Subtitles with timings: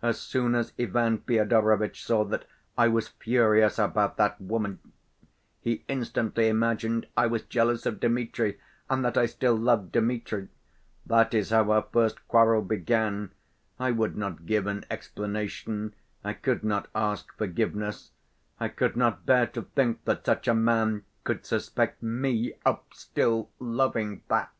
[0.00, 2.46] "As soon as Ivan Fyodorovitch saw that
[2.78, 4.78] I was furious about that woman,
[5.60, 8.58] he instantly imagined I was jealous of Dmitri
[8.88, 10.48] and that I still loved Dmitri.
[11.04, 13.32] That is how our first quarrel began.
[13.78, 15.92] I would not give an explanation,
[16.24, 18.12] I could not ask forgiveness.
[18.58, 23.50] I could not bear to think that such a man could suspect me of still
[23.60, 24.50] loving that...